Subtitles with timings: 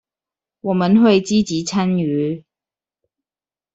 [0.61, 2.43] 我們會積極參與